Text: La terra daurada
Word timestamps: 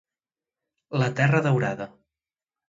La 1.01 1.09
terra 1.19 1.43
daurada 1.49 1.87